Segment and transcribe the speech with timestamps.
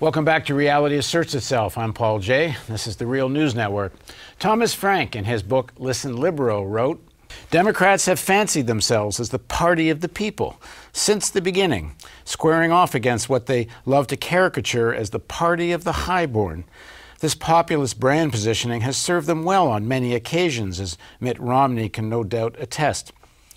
[0.00, 1.76] Welcome back to Reality Asserts Itself.
[1.76, 2.56] I'm Paul Jay.
[2.66, 3.92] This is the Real News Network.
[4.38, 7.06] Thomas Frank, in his book Listen Liberal, wrote
[7.50, 10.58] Democrats have fancied themselves as the party of the people
[10.90, 15.84] since the beginning, squaring off against what they love to caricature as the party of
[15.84, 16.64] the highborn.
[17.18, 22.08] This populist brand positioning has served them well on many occasions, as Mitt Romney can
[22.08, 23.12] no doubt attest.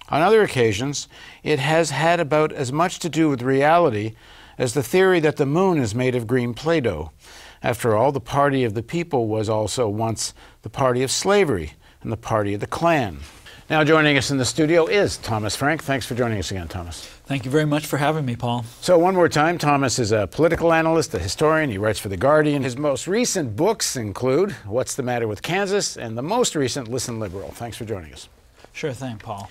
[0.10, 1.08] On other occasions,
[1.42, 4.16] it has had about as much to do with reality
[4.58, 7.12] as the theory that the moon is made of green Play Doh.
[7.62, 12.12] After all, the party of the people was also once the party of slavery and
[12.12, 13.20] the party of the Klan.
[13.70, 15.82] Now, joining us in the studio is Thomas Frank.
[15.82, 17.06] Thanks for joining us again, Thomas.
[17.26, 18.66] Thank you very much for having me, Paul.
[18.82, 21.70] So, one more time, Thomas is a political analyst, a historian.
[21.70, 22.64] He writes for The Guardian.
[22.64, 27.22] His most recent books include What's the Matter with Kansas and the most recent Listen
[27.22, 27.52] Liberal.
[27.52, 28.28] Thanks for joining us.
[28.74, 29.50] Sure thing, Paul.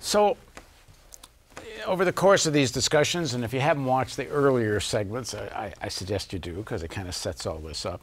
[0.00, 0.36] So,
[1.86, 5.72] over the course of these discussions, and if you haven't watched the earlier segments, I,
[5.80, 8.00] I suggest you do because it kind of sets all this up.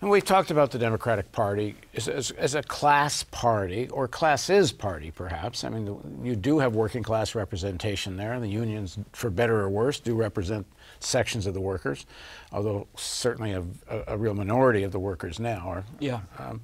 [0.00, 4.70] And we've talked about the Democratic Party as, as, as, a class party, or classes
[4.70, 5.64] party, perhaps.
[5.64, 9.60] I mean, the, you do have working class representation there, and the unions, for better
[9.60, 10.66] or worse, do represent
[11.00, 12.04] sections of the workers,
[12.52, 15.84] although certainly a, a, a real minority of the workers now are.
[16.00, 16.20] Yeah.
[16.38, 16.60] Um,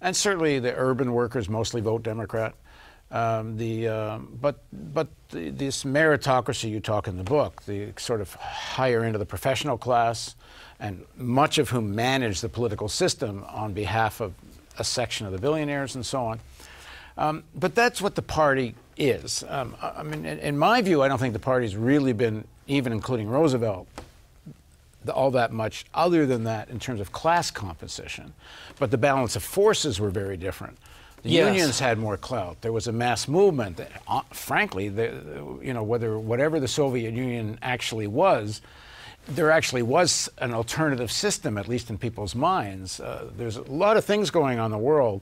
[0.00, 2.54] and certainly the urban workers mostly vote Democrat.
[3.12, 8.22] Um, the, uh, but but the, this meritocracy you talk in the book, the sort
[8.22, 10.34] of higher end of the professional class,
[10.80, 14.32] and much of whom manage the political system on behalf of
[14.78, 16.40] a section of the billionaires and so on.
[17.18, 19.44] Um, but that's what the party is.
[19.46, 22.92] Um, I mean, in, in, my view, I don't think the party's really been, even
[22.92, 23.86] including Roosevelt,
[25.12, 28.32] all that much other than that in terms of class composition.
[28.78, 30.78] But the balance of forces were very different.
[31.22, 31.46] The yes.
[31.46, 32.60] unions had more clout.
[32.62, 33.80] There was a mass movement.
[34.08, 38.60] Uh, frankly, the, you know, whether whatever the Soviet Union actually was,
[39.28, 42.98] there actually was an alternative system, at least in people's minds.
[42.98, 45.20] Uh, there's a lot of things going on in the world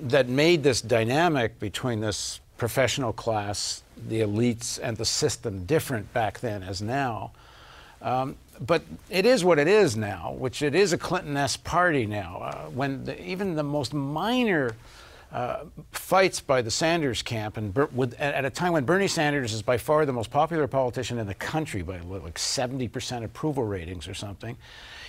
[0.00, 6.38] that made this dynamic between this professional class, the elites, and the system different back
[6.38, 7.32] then as now.
[8.00, 12.42] Um, but it is what it is now, which it is a Clinton-esque party now.
[12.42, 14.76] Uh, when the, even the most minor
[15.32, 19.62] uh, fights by the Sanders camp, and with, at a time when Bernie Sanders is
[19.62, 24.14] by far the most popular politician in the country by like 70% approval ratings or
[24.14, 24.56] something.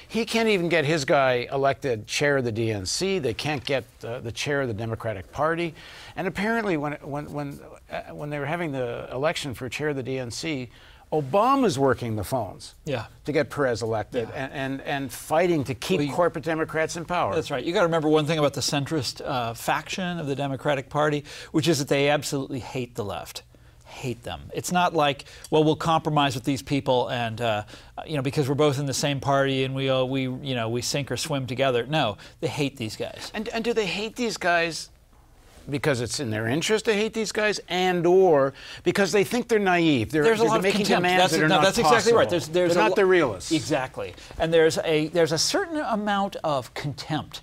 [0.07, 3.21] He can't even get his guy elected chair of the DNC.
[3.21, 5.73] They can't get uh, the chair of the Democratic Party.
[6.15, 7.59] And apparently, when, when, when,
[7.91, 10.69] uh, when they were having the election for chair of the DNC,
[11.13, 13.05] Obama's working the phones yeah.
[13.25, 14.45] to get Perez elected yeah.
[14.45, 17.35] and, and, and fighting to keep well, you, corporate Democrats in power.
[17.35, 17.63] That's right.
[17.63, 21.23] You got to remember one thing about the centrist uh, faction of the Democratic Party,
[21.51, 23.43] which is that they absolutely hate the left.
[23.85, 24.41] Hate them.
[24.55, 27.63] It's not like, well, we'll compromise with these people, and uh,
[28.07, 30.67] you know, because we're both in the same party and we, uh, we, you know,
[30.67, 31.85] we sink or swim together.
[31.85, 33.31] No, they hate these guys.
[33.35, 34.89] And, and do they hate these guys
[35.69, 38.53] because it's in their interest to hate these guys, and or
[38.83, 40.11] because they think they're naive.
[40.11, 41.03] They're, there's a lot of making contempt.
[41.03, 41.95] demands that's, that are no, not That's possible.
[41.97, 42.29] exactly right.
[42.29, 43.51] There's, there's they're not the realists.
[43.51, 47.41] Exactly, and there's a there's a certain amount of contempt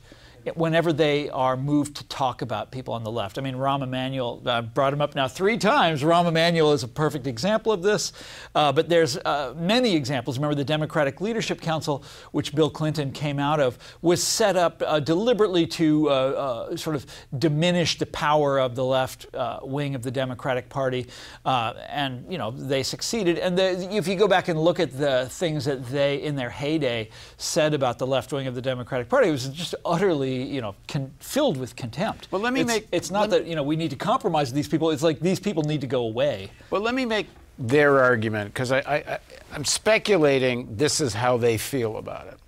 [0.54, 3.38] whenever they are moved to talk about people on the left.
[3.38, 6.02] I mean, Rahm Emanuel, I uh, brought him up now three times.
[6.02, 8.12] Rahm Emanuel is a perfect example of this,
[8.54, 10.38] uh, but there's uh, many examples.
[10.38, 15.00] Remember, the Democratic Leadership Council, which Bill Clinton came out of, was set up uh,
[15.00, 17.06] deliberately to uh, uh, sort of
[17.38, 19.26] diminish the power of the left
[19.62, 21.06] wing of the Democratic Party,
[21.44, 23.38] and you know they succeeded.
[23.38, 26.50] And the, if you go back and look at the things that they, in their
[26.50, 30.60] heyday, said about the left wing of the Democratic Party, it was just utterly you
[30.60, 32.28] know, con- filled with contempt.
[32.30, 32.88] Well, let me it's, make.
[32.92, 34.90] It's not that you know we need to compromise with these people.
[34.90, 36.50] It's like these people need to go away.
[36.70, 37.26] Well, let me make
[37.58, 39.18] their argument because I, I,
[39.52, 42.38] I'm speculating this is how they feel about it.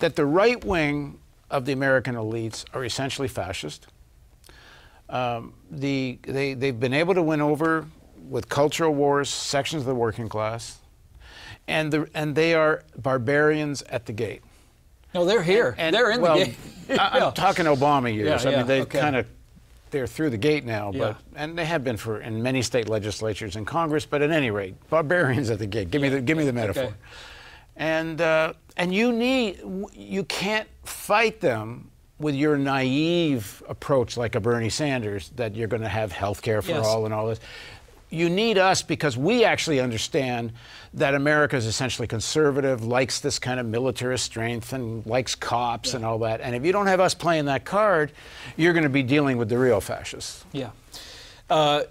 [0.00, 1.18] That the right wing
[1.50, 3.86] of the American elites are essentially fascist.
[5.08, 7.86] Um, the, they, they've been able to win over
[8.28, 10.78] with cultural wars sections of the working class,
[11.68, 14.42] and, the, and they are barbarians at the gate.
[15.16, 15.70] No, they're here.
[15.70, 16.56] And, and they're in well, the gate.
[17.00, 18.44] I, am talking Obama years.
[18.44, 19.00] Yeah, I mean, they okay.
[19.00, 19.26] kind of
[19.90, 20.98] they're through the gate now, yeah.
[20.98, 24.04] but and they have been for in many state legislatures and Congress.
[24.04, 25.90] But at any rate, barbarians at the gate.
[25.90, 26.84] Give me the give me the metaphor.
[26.84, 26.94] Okay.
[27.76, 29.60] And uh, and you need
[29.92, 35.82] you can't fight them with your naive approach like a Bernie Sanders that you're going
[35.82, 36.86] to have health care for yes.
[36.86, 37.40] all and all this
[38.10, 40.52] you need us because we actually understand
[40.94, 45.96] that America is essentially conservative, likes this kind of militarist strength, and likes cops yeah.
[45.96, 46.40] and all that.
[46.40, 48.12] And if you don't have us playing that card,
[48.56, 50.44] you're going to be dealing with the real fascists.
[50.52, 50.70] Yeah.
[51.50, 51.82] Uh,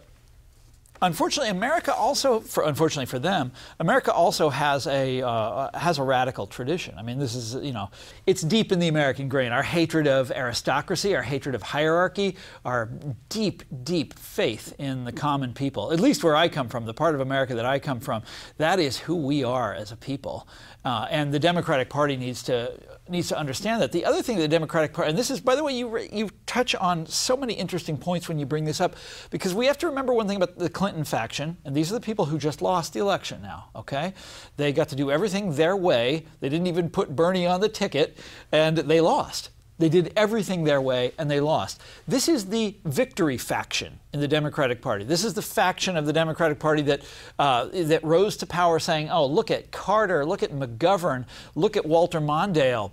[1.05, 6.47] unfortunately, America also, for, unfortunately for them, America also has a uh, has a radical
[6.47, 6.95] tradition.
[6.97, 7.89] I mean, this is you know,
[8.25, 9.51] it's deep in the American grain.
[9.51, 12.89] Our hatred of aristocracy, our hatred of hierarchy, our
[13.29, 15.91] deep, deep faith in the common people.
[15.91, 18.23] At least where I come from, the part of America that I come from,
[18.57, 20.47] that is who we are as a people.
[20.83, 22.71] Uh, and the Democratic Party needs to
[23.07, 23.91] needs to understand that.
[23.91, 26.75] The other thing the Democratic Party, and this is, by the way, you you touch
[26.75, 28.95] on so many interesting points when you bring this up,
[29.29, 32.01] because we have to remember one thing about the Clinton faction, and these are the
[32.01, 33.69] people who just lost the election now.
[33.75, 34.13] Okay,
[34.57, 36.25] they got to do everything their way.
[36.39, 38.17] They didn't even put Bernie on the ticket,
[38.51, 39.49] and they lost.
[39.77, 41.81] They did everything their way and they lost.
[42.07, 45.03] This is the victory faction in the Democratic Party.
[45.03, 47.01] This is the faction of the Democratic Party that,
[47.37, 51.25] uh, that rose to power saying, oh, look at Carter, look at McGovern,
[51.55, 52.91] look at Walter Mondale,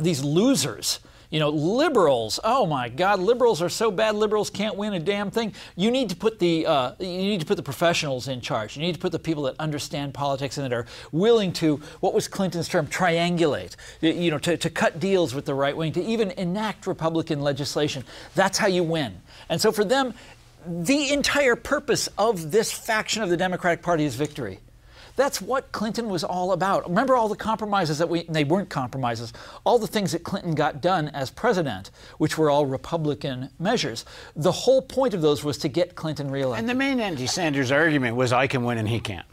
[0.00, 1.00] these losers
[1.32, 2.38] you know, liberals.
[2.44, 4.14] Oh my God, liberals are so bad.
[4.14, 5.54] Liberals can't win a damn thing.
[5.76, 8.76] You need to put the uh, you need to put the professionals in charge.
[8.76, 12.12] You need to put the people that understand politics and that are willing to what
[12.12, 13.76] was Clinton's term triangulate.
[14.02, 18.04] You know, to, to cut deals with the right wing, to even enact Republican legislation.
[18.34, 19.18] That's how you win.
[19.48, 20.12] And so for them,
[20.66, 24.60] the entire purpose of this faction of the Democratic Party is victory.
[25.16, 26.88] That's what Clinton was all about.
[26.88, 29.32] Remember all the compromises that we, they weren't compromises,
[29.64, 34.04] all the things that Clinton got done as president, which were all Republican measures.
[34.34, 36.60] The whole point of those was to get Clinton reelected.
[36.60, 39.26] And the main anti Sanders argument was I can win and he can't.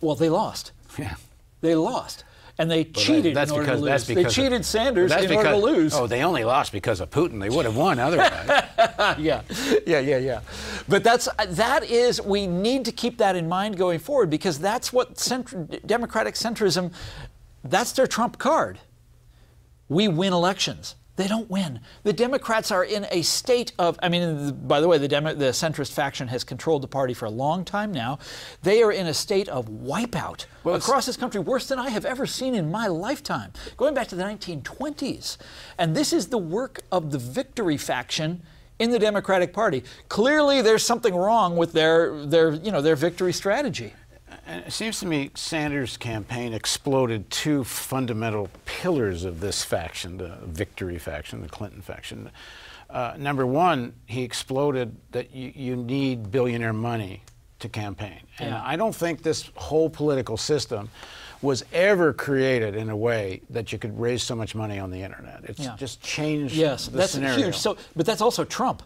[0.00, 0.72] Well, they lost.
[0.98, 1.14] Yeah.
[1.60, 2.24] They lost
[2.62, 3.90] and they uh, cheated that's in order because, to lose.
[3.90, 5.94] That's because they cheated of, Sanders in because, order to lose.
[5.94, 7.40] Oh, they only lost because of Putin.
[7.40, 8.30] They would have won otherwise.
[9.18, 9.42] yeah,
[9.84, 10.40] yeah, yeah, yeah.
[10.88, 14.60] But that's uh, that is we need to keep that in mind going forward because
[14.60, 15.16] that's what
[15.86, 16.92] Democratic centrism.
[17.64, 18.78] That's their trump card.
[19.88, 20.94] We win elections.
[21.16, 21.80] They don't win.
[22.04, 25.46] The Democrats are in a state of, I mean, by the way, the, Demo, the
[25.46, 28.18] centrist faction has controlled the party for a long time now.
[28.62, 32.06] They are in a state of wipeout well, across this country, worse than I have
[32.06, 35.36] ever seen in my lifetime, going back to the 1920s.
[35.76, 38.42] And this is the work of the victory faction
[38.78, 39.84] in the Democratic Party.
[40.08, 43.92] Clearly, there's something wrong with their, their, you know, their victory strategy.
[44.52, 50.36] And it seems to me Sanders' campaign exploded two fundamental pillars of this faction, the
[50.42, 52.30] victory faction, the Clinton faction.
[52.90, 57.22] Uh, number one, he exploded that you, you need billionaire money
[57.60, 58.20] to campaign.
[58.38, 58.62] And yeah.
[58.62, 60.90] I don't think this whole political system
[61.40, 65.00] was ever created in a way that you could raise so much money on the
[65.00, 65.44] internet.
[65.44, 65.76] It's yeah.
[65.76, 67.46] just changed yes, that's scenario.
[67.46, 67.56] huge.
[67.56, 68.82] So, but that's also Trump.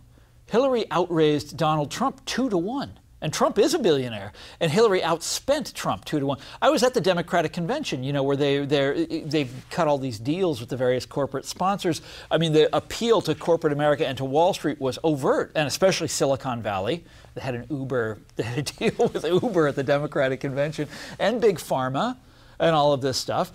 [0.46, 3.00] Hillary outraised Donald Trump two to one.
[3.26, 4.30] And Trump is a billionaire,
[4.60, 6.38] and Hillary outspent Trump two to one.
[6.62, 10.60] I was at the Democratic convention, you know, where they they've cut all these deals
[10.60, 12.02] with the various corporate sponsors.
[12.30, 16.06] I mean, the appeal to corporate America and to Wall Street was overt, and especially
[16.06, 17.04] Silicon Valley.
[17.34, 20.86] They had an Uber, they had a deal with Uber at the Democratic convention,
[21.18, 22.18] and Big Pharma,
[22.60, 23.50] and all of this stuff.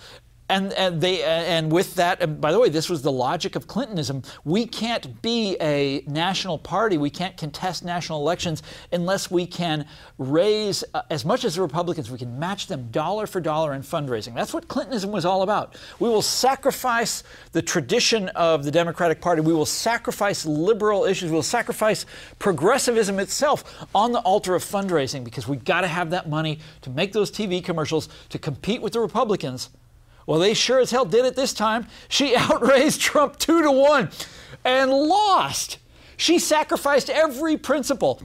[0.51, 3.68] And, and they and with that, and by the way, this was the logic of
[3.68, 4.21] Clintonism.
[4.44, 6.98] We can't be a national party.
[6.98, 8.62] We can't contest national elections
[8.92, 9.86] unless we can
[10.18, 12.12] raise uh, as much as the Republicans.
[12.12, 14.36] We can match them dollar for dollar in fundraising.
[14.36, 15.77] That's what Clintonism was all about.
[16.00, 17.24] We will sacrifice
[17.54, 19.39] the tradition of the Democratic Party.
[19.39, 21.30] We will sacrifice liberal issues.
[21.30, 22.06] We will sacrifice
[22.39, 26.90] progressivism itself on the altar of fundraising because we've got to have that money to
[26.90, 29.69] make those TV commercials to compete with the Republicans
[30.25, 31.87] well, they sure as hell did it this time.
[32.07, 34.09] She outraised Trump two to one
[34.63, 35.78] and lost.
[36.18, 38.21] She sacrificed every principle.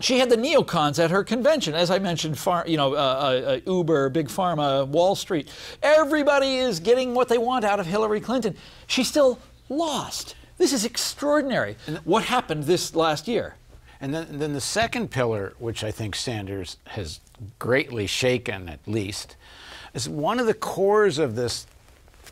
[0.00, 2.36] She had the neocons at her convention, as I mentioned.
[2.36, 5.48] Far, you know, uh, uh, Uber, Big Pharma, Wall Street.
[5.82, 8.56] Everybody is getting what they want out of Hillary Clinton.
[8.88, 10.34] She still lost.
[10.58, 11.76] This is extraordinary.
[12.04, 13.54] What happened this last year?
[14.00, 17.20] And then, then the second pillar, which I think Sanders has
[17.60, 19.36] greatly shaken, at least,
[19.94, 21.66] is one of the cores of this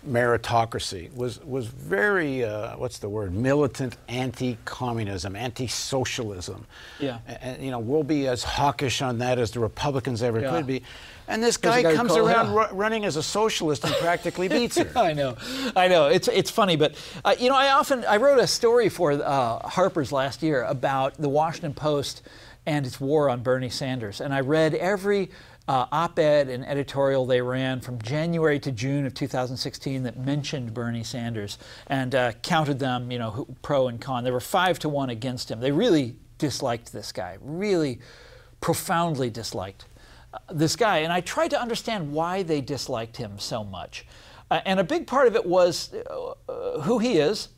[0.09, 3.35] meritocracy was was very uh, what's the word?
[3.35, 6.67] Militant anti-communism anti-socialism.
[6.99, 7.19] Yeah.
[7.27, 10.51] And, you know we'll be as hawkish on that as the republicans ever yeah.
[10.51, 10.83] could be.
[11.29, 14.91] And this guy, guy comes around running as a socialist and practically beats her.
[14.97, 15.37] I know.
[15.77, 16.09] I know.
[16.09, 19.69] It's it's funny but uh, you know i often i wrote a story for uh,
[19.69, 22.23] harper's last year about the washington post
[22.65, 24.21] and its war on bernie sanders.
[24.23, 25.31] And i read every
[25.71, 31.05] uh, op-ed and editorial they ran from January to June of 2016 that mentioned Bernie
[31.05, 34.25] Sanders and uh, counted them, you know, pro and con.
[34.25, 35.61] There were five to one against him.
[35.61, 38.01] They really disliked this guy, really
[38.61, 39.85] profoundly disliked
[40.35, 40.99] uh, this guy.
[40.99, 44.07] And I tried to understand why they disliked him so much.
[44.51, 47.49] Uh, and a big part of it was uh, who he is,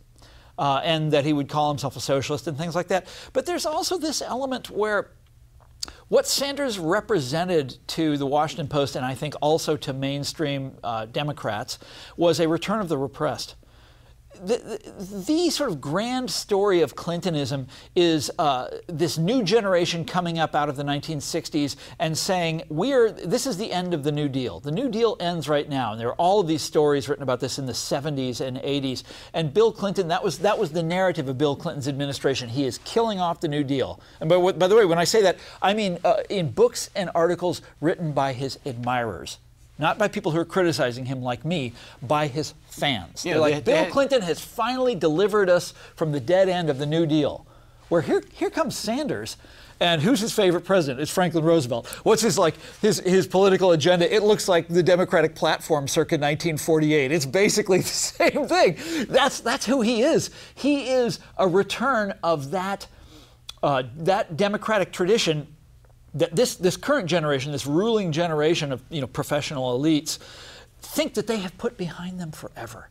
[0.59, 3.07] uh, and that he would call himself a socialist and things like that.
[3.33, 5.13] But there's also this element where
[6.13, 11.79] What Sanders represented to the Washington Post and I think also to mainstream uh, Democrats
[12.19, 13.55] was a return of the repressed
[14.45, 14.79] the,
[15.27, 20.69] the, sort of grand story of Clintonism is uh, this new generation coming up out
[20.69, 24.61] of the 1960s and saying we're this is the end of the New Deal.
[24.61, 27.41] The New Deal ends right now, and there are all of these stories written about
[27.41, 29.03] this in the 70s and 80s.
[29.33, 32.49] And Bill Clinton, that was that was the narrative of Bill Clinton's administration.
[32.49, 34.01] He is killing off the New Deal.
[34.21, 37.11] And by, by the way, when I say that, I mean uh, in books and
[37.15, 39.39] articles written by his admirers
[39.83, 43.27] not by people who are criticizing him like me, by his fans.
[43.27, 46.71] Yeah, They're like, they, Bill they, Clinton has finally delivered us from the dead end
[46.71, 47.45] of the New Deal.
[47.89, 49.37] Where here, here comes Sanders.
[49.81, 51.01] And who's his favorite president?
[51.01, 51.89] It's Franklin Roosevelt.
[52.05, 54.15] What's his like his his political agenda?
[54.15, 57.11] It looks like the Democratic platform circa 1948.
[57.11, 58.77] It's basically the same thing.
[59.09, 60.31] That's that's who he is.
[60.55, 62.87] He is a return of that
[63.65, 65.49] uh, that Democratic tradition
[66.15, 70.19] that this, this current generation, this ruling generation of you know, professional elites,
[70.81, 72.89] think that they have put behind them forever.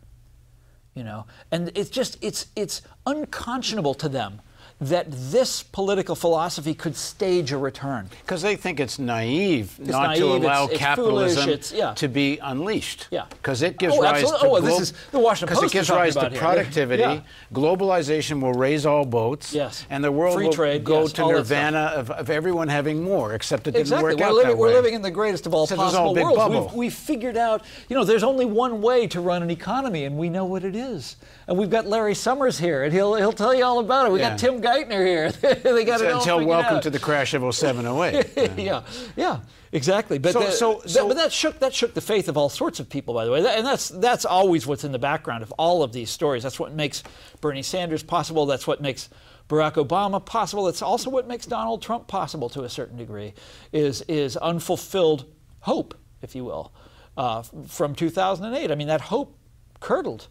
[0.96, 4.42] You know, and it's just it's it's unconscionable to them
[4.82, 8.10] that this political philosophy could stage a return.
[8.22, 11.94] Because they think it's naive it's not naive, to allow it's, it's capitalism foolish, yeah.
[11.94, 13.08] to be unleashed.
[13.12, 13.26] Yeah.
[13.30, 14.62] Because it gives oh, rise absolutely.
[14.62, 17.04] to oh, this is the Washington Post it gives rise to productivity.
[17.04, 17.22] Yeah.
[17.54, 19.54] Globalization will raise all boats.
[19.54, 19.86] Yes.
[19.92, 23.36] And the world Free will trade, go yes, to nirvana of, of, everyone having more,
[23.36, 25.66] except it didn't work we're out living, that We're living in the greatest of all
[25.66, 26.38] Except possible all worlds.
[26.38, 26.66] Bubble.
[26.66, 30.18] We've, we've figured out, you know, there's only one way to run an economy, and
[30.18, 31.18] we know what it is.
[31.48, 34.12] And we've got Larry Summers here, and he'll he'll tell you all about it.
[34.12, 34.30] We yeah.
[34.30, 35.32] got Tim Geithner here.
[35.64, 36.84] they got it all Until welcome out.
[36.84, 38.34] to the crash of 0708.
[38.38, 38.56] yeah.
[38.58, 38.84] yeah,
[39.16, 39.40] yeah,
[39.72, 40.18] exactly.
[40.18, 42.50] But, so, the, so, so, that, but that shook that shook the faith of all
[42.50, 43.40] sorts of people, by the way.
[43.40, 46.44] And that's that's always what's in the background of all of these stories.
[46.44, 47.04] That's what makes
[47.42, 48.46] Bernie Sanders possible.
[48.46, 49.10] That's what makes
[49.50, 50.68] Barack Obama possible.
[50.68, 53.34] It's also what makes Donald Trump possible to a certain degree.
[53.72, 55.26] Is is unfulfilled
[55.62, 56.72] hope, if you will,
[57.18, 58.72] uh, from 2008.
[58.72, 59.38] I mean, that hope
[59.80, 60.28] curdled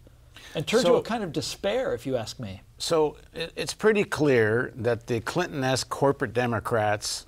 [0.54, 2.60] and turn so, to a kind of despair, if you ask me.
[2.78, 7.26] So it's pretty clear that the Clinton-esque corporate Democrats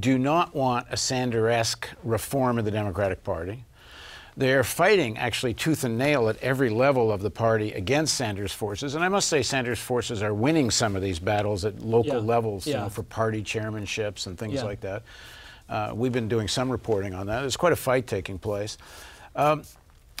[0.00, 3.64] do not want a Sanders-esque reform of the Democratic Party.
[4.34, 8.94] They're fighting actually tooth and nail at every level of the party against Sanders forces.
[8.94, 12.20] And I must say, Sanders forces are winning some of these battles at local yeah.
[12.20, 12.76] levels yeah.
[12.76, 14.64] you know, for party chairmanships and things yeah.
[14.64, 15.02] like that.
[15.68, 17.40] Uh, we've been doing some reporting on that.
[17.40, 18.78] There's quite a fight taking place.
[19.36, 19.64] Um,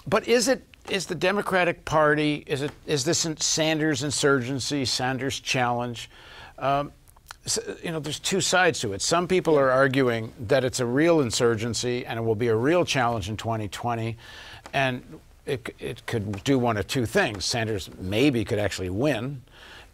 [0.06, 6.10] but is it is the Democratic Party, is, it, is this Sanders insurgency, Sanders challenge?
[6.58, 6.92] Um,
[7.82, 9.02] you know, there's two sides to it.
[9.02, 12.84] Some people are arguing that it's a real insurgency and it will be a real
[12.84, 14.16] challenge in 2020.
[14.72, 15.02] And
[15.46, 17.44] it, it could do one of two things.
[17.44, 19.42] Sanders maybe could actually win,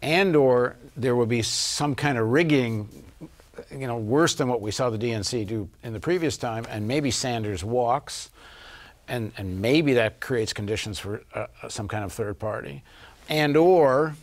[0.02, 2.88] and or there will be some kind of rigging,
[3.70, 6.86] you know, worse than what we saw the DNC do in the previous time, and
[6.86, 8.30] maybe Sanders walks
[9.08, 12.82] and, and maybe that creates conditions for uh, uh, some kind of third party.
[13.28, 14.14] And or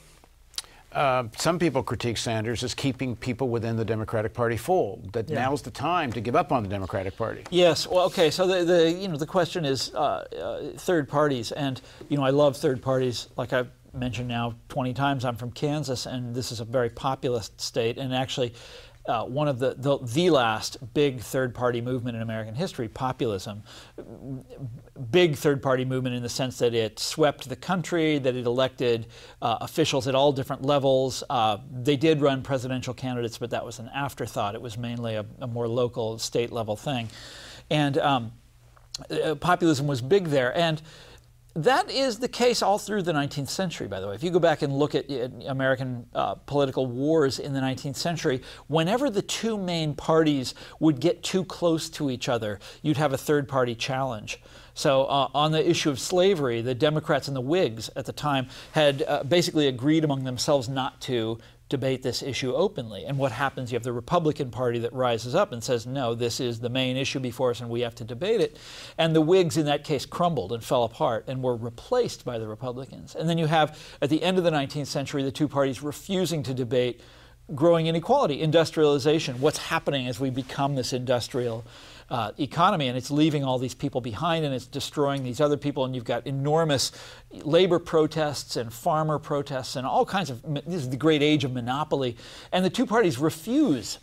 [0.95, 5.11] uh, some people critique Sanders as keeping people within the Democratic Party fold.
[5.11, 5.41] That yeah.
[5.41, 7.43] now's the time to give up on the Democratic Party.
[7.51, 7.85] Yes.
[7.85, 8.31] Well, okay.
[8.31, 12.23] So the, the you know the question is uh, uh, third parties, and you know
[12.23, 13.27] I love third parties.
[13.35, 17.59] Like I've mentioned now 20 times, I'm from Kansas, and this is a very populist
[17.59, 18.53] state, and actually
[19.07, 23.63] uh, one of the, the, the last big third party movement in American history, populism.
[25.11, 29.07] Big third party movement in the sense that it swept the country, that it elected
[29.41, 31.23] uh, officials at all different levels.
[31.29, 34.55] Uh, they did run presidential candidates, but that was an afterthought.
[34.55, 37.09] It was mainly a, a more local, state level thing.
[37.69, 38.31] And um,
[39.09, 40.55] uh, populism was big there.
[40.57, 40.81] And
[41.55, 44.15] that is the case all through the 19th century, by the way.
[44.15, 45.09] If you go back and look at
[45.47, 51.23] American uh, political wars in the 19th century, whenever the two main parties would get
[51.23, 54.41] too close to each other, you'd have a third party challenge.
[54.73, 58.47] So, uh, on the issue of slavery, the Democrats and the Whigs at the time
[58.73, 63.05] had uh, basically agreed among themselves not to debate this issue openly.
[63.05, 63.71] And what happens?
[63.71, 66.95] You have the Republican Party that rises up and says, no, this is the main
[66.95, 68.57] issue before us and we have to debate it.
[68.97, 72.47] And the Whigs in that case crumbled and fell apart and were replaced by the
[72.47, 73.15] Republicans.
[73.15, 76.43] And then you have, at the end of the 19th century, the two parties refusing
[76.43, 77.01] to debate
[77.53, 81.63] growing inequality, industrialization, what's happening as we become this industrial
[82.09, 85.85] uh, economy, and it's leaving all these people behind and it's destroying these other people.
[85.85, 86.91] And you've got enormous
[87.31, 90.41] labor protests and farmer protests and all kinds of.
[90.65, 92.15] This is the great age of monopoly,
[92.51, 93.99] and the two parties refuse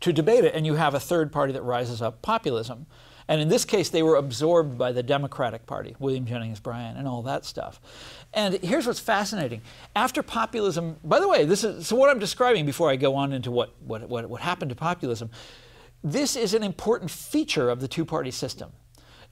[0.00, 2.86] to debate it, and you have a third party that rises up, populism.
[3.28, 7.06] And in this case, they were absorbed by the Democratic Party, William Jennings Bryan, and
[7.06, 7.80] all that stuff.
[8.34, 9.60] And here's what's fascinating.
[9.94, 13.32] After populism, by the way, this is so what I'm describing before I go on
[13.32, 15.30] into what, what, what, what happened to populism.
[16.02, 18.72] This is an important feature of the two party system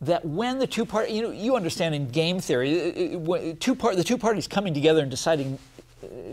[0.00, 3.74] that when the two parties, you know, you understand in game theory, uh, uh, two
[3.74, 5.58] part, the two parties coming together and deciding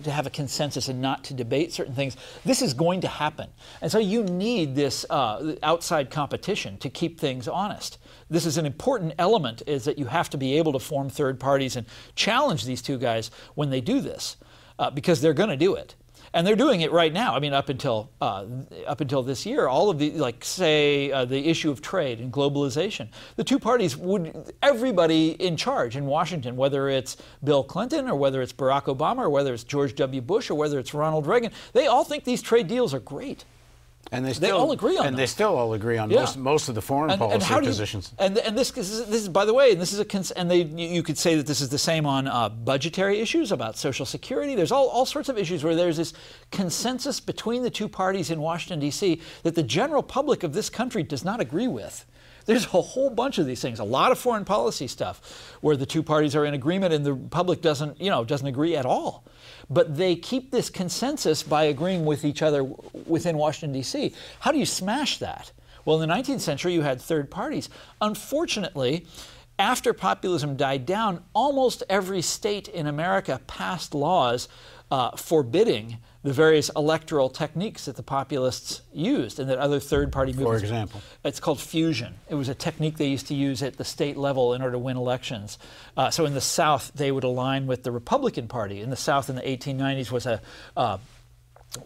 [0.03, 2.17] to have a consensus and not to debate certain things.
[2.43, 3.49] This is going to happen.
[3.81, 7.97] And so you need this uh, outside competition to keep things honest.
[8.29, 11.39] This is an important element is that you have to be able to form third
[11.39, 14.37] parties and challenge these two guys when they do this
[14.77, 15.95] uh, because they're going to do it
[16.35, 17.33] and they're doing it right now.
[17.33, 18.45] I mean, up until uh,
[18.85, 22.31] up until this year, all of the like say uh, the issue of trade and
[22.31, 28.15] globalization, the two parties would everybody in charge in Washington, whether it's Bill Clinton or
[28.15, 30.21] whether it's Barack Obama or whether it's George W.
[30.21, 33.45] Bush or whether it's Ronald Reagan, they all think these trade deals are great.
[34.17, 35.19] And they, still, they all agree on and them.
[35.19, 36.21] they still all agree on Yeah.
[36.21, 38.13] most, most of the foreign and, policy and how do you- positions.
[38.17, 40.31] and and this, this is, this is by the way, and this is a cons-
[40.31, 43.51] and they you you could say that this is the same on uh, budgetary issues
[43.51, 44.55] about Social Security.
[44.55, 46.13] There's all, all sorts of issues where there's this
[46.51, 49.21] consensus between the two parties in Washington D.C.
[49.43, 52.05] that the general public of this country does not agree with.
[52.45, 55.85] There's a whole bunch of these things, a lot of foreign policy stuff, where the
[55.85, 59.23] two parties are in agreement and the public doesn't, you know, doesn't agree at all.
[59.69, 64.13] But they keep this consensus by agreeing with each other within Washington D.C.
[64.39, 65.51] How do you smash that?
[65.85, 67.69] Well, in the 19th century, you had third parties.
[68.01, 69.05] Unfortunately,
[69.57, 74.49] after populism died down, almost every state in America passed laws
[74.91, 80.31] uh, forbidding the various electoral techniques that the populists used and that other third party
[80.33, 80.61] movements.
[80.61, 81.01] For example?
[81.23, 82.15] It's called fusion.
[82.29, 84.79] It was a technique they used to use at the state level in order to
[84.79, 85.59] win elections.
[85.95, 88.81] Uh, so in the South, they would align with the Republican Party.
[88.81, 90.41] In the South, in the 1890s, was a
[90.75, 90.97] uh,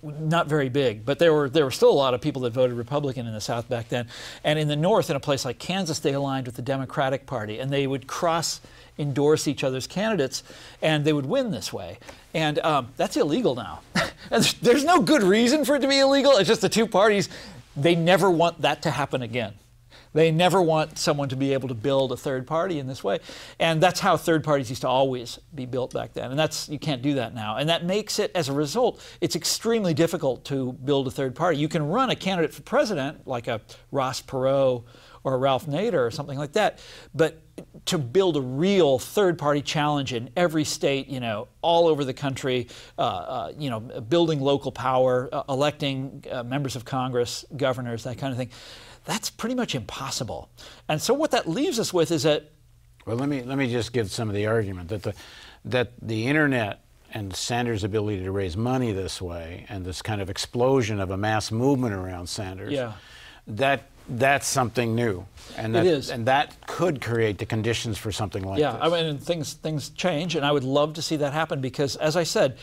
[0.04, 2.78] not very big, but there were there were still a lot of people that voted
[2.78, 4.08] Republican in the South back then.
[4.44, 7.60] And in the North, in a place like Kansas, they aligned with the Democratic Party,
[7.60, 8.62] and they would cross
[9.00, 10.44] endorse each other's candidates,
[10.82, 11.98] and they would win this way.
[12.34, 13.82] And um, that's illegal now.
[14.62, 16.38] there's no good reason for it to be illegal.
[16.38, 17.30] It's just the two parties.
[17.76, 19.54] They never want that to happen again.
[20.14, 23.20] They never want someone to be able to build a third party in this way.
[23.60, 26.32] And that's how third parties used to always be built back then.
[26.32, 27.58] And that's you can't do that now.
[27.58, 31.60] And that makes it as a result, it's extremely difficult to build a third party.
[31.60, 34.84] You can run a candidate for president like a Ross Perot
[35.24, 36.80] or a Ralph Nader or something like that,
[37.14, 37.42] but
[37.86, 42.14] to build a real third party challenge in every state, you know, all over the
[42.14, 42.68] country,
[42.98, 48.18] uh, uh, you know, building local power, uh, electing uh, members of Congress, governors, that
[48.18, 48.50] kind of thing,
[49.06, 50.50] that's pretty much impossible.
[50.88, 52.52] And so what that leaves us with is that
[53.06, 55.14] Well, let me let me just give some of the argument that the
[55.66, 60.30] that the internet and Sanders' ability to raise money this way and this kind of
[60.30, 62.94] explosion of a mass movement around Sanders, Yeah.
[63.48, 65.26] that that's something new,
[65.58, 66.10] and It that, is.
[66.10, 68.82] and that could create the conditions for something like Yeah, this.
[68.82, 72.16] I mean, things things change, and I would love to see that happen because, as
[72.16, 72.58] I said,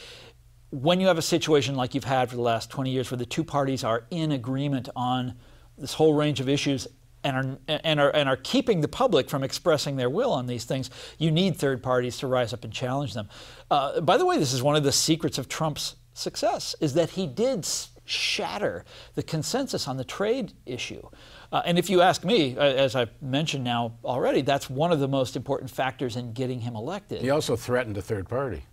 [0.70, 3.26] when you have a situation like you've had for the last 20 years, where the
[3.26, 5.34] two parties are in agreement on
[5.78, 6.88] this whole range of issues
[7.22, 10.64] and are and are and are keeping the public from expressing their will on these
[10.64, 13.28] things, you need third parties to rise up and challenge them.
[13.70, 17.10] Uh, by the way, this is one of the secrets of Trump's success is that
[17.10, 17.64] he did
[18.06, 21.06] shatter the consensus on the trade issue.
[21.52, 25.00] Uh, and if you ask me, uh, as I've mentioned now already, that's one of
[25.00, 27.20] the most important factors in getting him elected.
[27.20, 28.64] he also threatened a third party.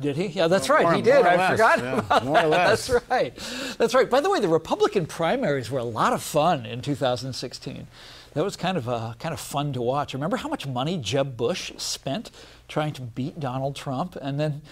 [0.00, 0.26] Did he?
[0.26, 0.96] Yeah, that's More- right.
[0.96, 1.24] he did.
[1.24, 2.50] I less, forgot yeah, about more or that.
[2.50, 2.86] less.
[2.88, 3.36] That's right.
[3.78, 4.10] That's right.
[4.10, 7.86] By the way, the Republican primaries were a lot of fun in 2016.
[8.34, 10.12] That was kind of uh, kind of fun to watch.
[10.12, 12.32] Remember how much money Jeb Bush spent
[12.66, 14.62] trying to beat Donald Trump, and then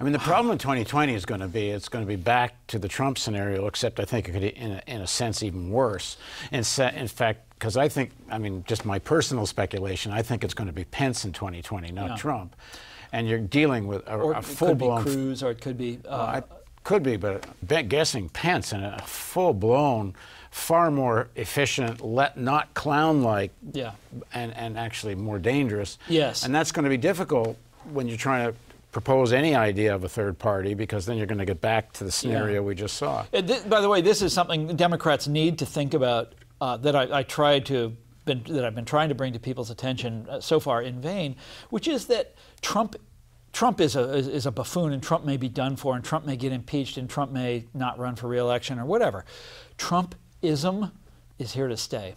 [0.00, 2.54] I mean, the problem in 2020 is going to be it's going to be back
[2.68, 5.70] to the Trump scenario, except I think it could, in a, in a sense, even
[5.70, 6.16] worse.
[6.52, 10.42] In, se- in fact, because I think, I mean, just my personal speculation, I think
[10.42, 12.16] it's going to be Pence in 2020, not Yeah.
[12.16, 12.56] Trump.
[13.12, 15.98] And you're dealing with a, or a it could be Cruz, or it could be.
[16.08, 16.42] Uh, I
[16.82, 20.14] could be, but bet guessing Pence in a full-blown,
[20.50, 23.92] far more efficient, let not clown-like, Yeah.
[24.32, 25.98] and and actually more dangerous.
[26.08, 26.44] Yes.
[26.44, 27.58] And that's going to be difficult
[27.92, 28.58] when you're trying to
[28.92, 32.04] propose any idea of a third party, because then you're going to get back to
[32.04, 33.24] the scenario we just saw.
[33.32, 36.96] Uh, thi- by the way, this is something Democrats need to think about uh, that
[36.96, 40.40] I, I tried to been, that I've been trying to bring to people's attention uh,
[40.40, 41.36] so far in vain,
[41.70, 42.96] which is that Trump.
[43.52, 46.24] Trump is a is, is a buffoon, and Trump may be done for, and Trump
[46.24, 49.24] may get impeached, and Trump may not run for reelection or whatever.
[49.76, 50.92] Trumpism
[51.38, 52.14] is here to stay,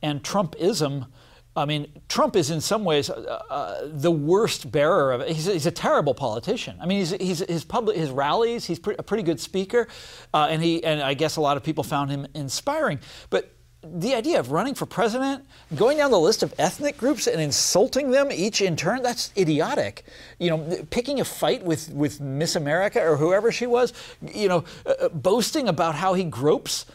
[0.00, 1.06] and Trumpism.
[1.54, 5.28] I mean, Trump is in some ways uh, uh, the worst bearer of it.
[5.28, 6.78] He's, he's a terrible politician.
[6.80, 8.64] I mean, he's, he's his public his rallies.
[8.64, 9.86] He's pre- a pretty good speaker,
[10.32, 13.00] uh, and he and I guess a lot of people found him inspiring.
[13.28, 13.52] But
[13.84, 18.10] the idea of running for president, going down the list of ethnic groups and insulting
[18.12, 20.04] them each in turn, that's idiotic.
[20.38, 24.64] You know, picking a fight with, with Miss America or whoever she was, you know,
[24.86, 26.86] uh, boasting about how he gropes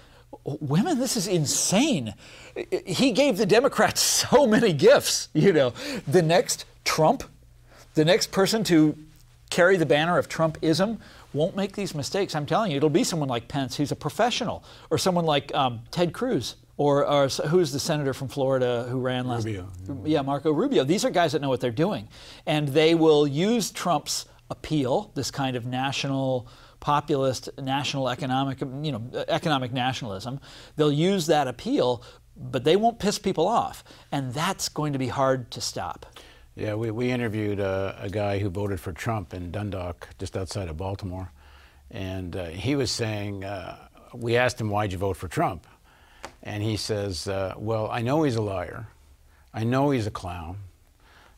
[0.43, 2.13] women, this is insane.
[2.85, 5.73] He gave the Democrats so many gifts, you know.
[6.07, 7.23] The next Trump,
[7.93, 8.97] the next person to
[9.49, 10.99] carry the banner of Trumpism
[11.33, 12.35] won't make these mistakes.
[12.35, 15.81] I'm telling you, it'll be someone like Pence, who's a professional, or someone like um,
[15.91, 19.45] Ted Cruz, or, or, who's the senator from Florida who ran last?
[19.45, 19.67] Rubio.
[20.05, 20.83] Yeah, Marco Rubio.
[20.83, 22.07] These are guys that know what they're doing,
[22.45, 26.47] and they will use Trump's appeal, this kind of national
[26.79, 30.39] populist national economic you know economic nationalism
[30.75, 32.03] they'll use that appeal
[32.35, 36.05] but they won't piss people off and that's going to be hard to stop
[36.57, 40.69] yeah, we, we interviewed a, a, guy who voted for Trump in Dundalk, just outside
[40.69, 41.31] of Baltimore.
[41.91, 43.77] And uh, he was saying, uh,
[44.15, 45.67] we asked him, why'd you vote for Trump?
[46.41, 48.87] And he says, uh, well, I know he's a liar.
[49.53, 50.57] I know he's a clown.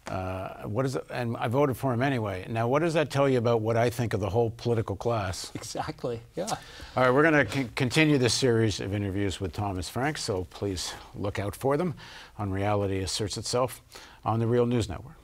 [0.09, 1.05] Uh, what is it?
[1.11, 2.45] And I voted for him anyway.
[2.49, 5.51] Now, what does that tell you about what I think of the whole political class?
[5.53, 6.19] Exactly.
[6.35, 6.47] Yeah.
[6.97, 10.45] All right, we're going to c- continue this series of interviews with Thomas Frank, so
[10.49, 11.93] please look out for them
[12.39, 13.81] on Reality Asserts Itself
[14.25, 15.15] on the Real News Network.